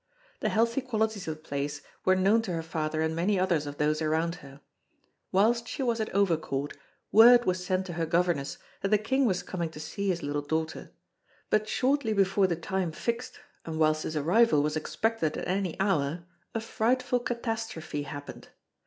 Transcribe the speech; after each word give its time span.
The 0.39 0.49
healthy 0.49 0.81
qualities 0.81 1.27
of 1.27 1.35
the 1.35 1.43
place 1.43 1.83
were 2.05 2.15
known 2.15 2.41
to 2.41 2.53
her 2.53 2.63
father 2.63 3.03
and 3.03 3.15
many 3.15 3.39
others 3.39 3.67
of 3.67 3.77
those 3.77 4.01
around 4.01 4.33
her. 4.41 4.59
Whilst 5.31 5.67
she 5.67 5.83
was 5.83 5.99
at 5.99 6.09
Overcourt, 6.11 6.73
word 7.11 7.45
was 7.45 7.63
sent 7.63 7.85
to 7.85 7.93
her 7.93 8.07
governess 8.07 8.57
that 8.81 8.89
the 8.89 8.97
King 8.97 9.25
was 9.27 9.43
coming 9.43 9.69
to 9.69 9.79
see 9.79 10.07
his 10.09 10.23
little 10.23 10.41
daughter; 10.41 10.91
but 11.51 11.69
shortly 11.69 12.13
before 12.13 12.47
the 12.47 12.55
time 12.55 12.91
fixed, 12.91 13.39
and 13.63 13.77
whilst 13.77 14.01
his 14.01 14.17
arrival 14.17 14.63
was 14.63 14.75
expected 14.75 15.37
at 15.37 15.47
any 15.47 15.79
hour, 15.79 16.23
a 16.55 16.61
frightful 16.61 17.19
catastrophe 17.19 18.01
happened. 18.01 18.47